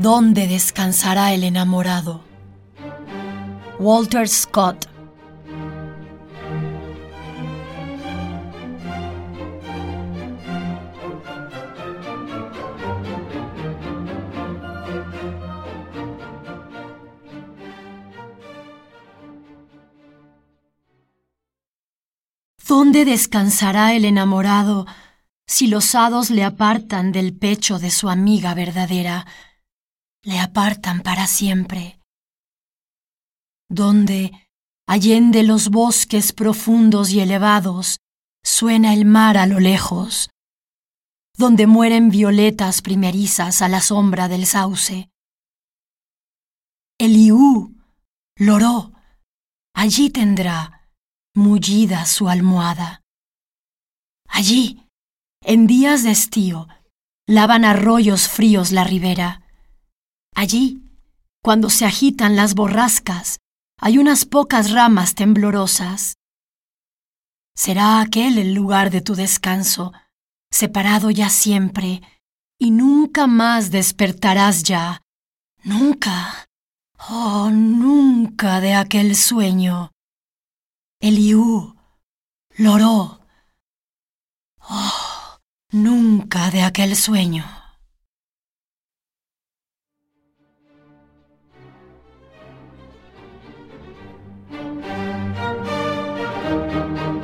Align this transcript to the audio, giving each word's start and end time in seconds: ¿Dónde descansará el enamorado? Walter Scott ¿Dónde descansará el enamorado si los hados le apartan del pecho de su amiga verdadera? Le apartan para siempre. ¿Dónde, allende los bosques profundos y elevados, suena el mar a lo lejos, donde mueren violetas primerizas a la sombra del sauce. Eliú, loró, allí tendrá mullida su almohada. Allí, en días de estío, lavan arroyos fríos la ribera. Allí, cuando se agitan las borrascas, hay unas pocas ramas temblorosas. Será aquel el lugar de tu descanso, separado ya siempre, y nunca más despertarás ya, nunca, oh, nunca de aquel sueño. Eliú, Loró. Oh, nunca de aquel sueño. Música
¿Dónde 0.00 0.46
descansará 0.46 1.34
el 1.34 1.44
enamorado? 1.44 2.24
Walter 3.78 4.26
Scott 4.26 4.86
¿Dónde 22.66 23.04
descansará 23.04 23.92
el 23.92 24.06
enamorado 24.06 24.86
si 25.46 25.66
los 25.66 25.94
hados 25.94 26.30
le 26.30 26.44
apartan 26.44 27.12
del 27.12 27.36
pecho 27.36 27.78
de 27.78 27.90
su 27.90 28.08
amiga 28.08 28.54
verdadera? 28.54 29.26
Le 30.22 30.38
apartan 30.38 31.00
para 31.00 31.26
siempre. 31.26 31.98
¿Dónde, 33.68 34.32
allende 34.86 35.42
los 35.42 35.68
bosques 35.68 36.32
profundos 36.32 37.10
y 37.10 37.20
elevados, 37.20 38.00
suena 38.42 38.92
el 38.92 39.04
mar 39.04 39.38
a 39.38 39.46
lo 39.46 39.60
lejos, 39.60 40.30
donde 41.36 41.66
mueren 41.66 42.10
violetas 42.10 42.82
primerizas 42.82 43.62
a 43.62 43.68
la 43.68 43.80
sombra 43.80 44.28
del 44.28 44.46
sauce. 44.46 45.08
Eliú, 46.98 47.74
loró, 48.36 48.92
allí 49.74 50.10
tendrá 50.10 50.90
mullida 51.34 52.04
su 52.04 52.28
almohada. 52.28 53.00
Allí, 54.28 54.86
en 55.42 55.66
días 55.66 56.02
de 56.02 56.10
estío, 56.10 56.68
lavan 57.26 57.64
arroyos 57.64 58.28
fríos 58.28 58.70
la 58.72 58.84
ribera. 58.84 59.46
Allí, 60.34 60.82
cuando 61.42 61.70
se 61.70 61.84
agitan 61.84 62.36
las 62.36 62.54
borrascas, 62.54 63.38
hay 63.78 63.98
unas 63.98 64.24
pocas 64.24 64.70
ramas 64.70 65.14
temblorosas. 65.14 66.16
Será 67.54 68.00
aquel 68.00 68.38
el 68.38 68.54
lugar 68.54 68.90
de 68.90 69.00
tu 69.00 69.14
descanso, 69.14 69.92
separado 70.50 71.10
ya 71.10 71.30
siempre, 71.30 72.02
y 72.58 72.70
nunca 72.70 73.26
más 73.26 73.70
despertarás 73.70 74.62
ya, 74.62 75.02
nunca, 75.64 76.46
oh, 77.08 77.50
nunca 77.50 78.60
de 78.60 78.74
aquel 78.74 79.16
sueño. 79.16 79.90
Eliú, 81.00 81.74
Loró. 82.56 83.20
Oh, 84.68 85.38
nunca 85.72 86.50
de 86.50 86.62
aquel 86.62 86.94
sueño. 86.94 87.59
Música 96.50 97.19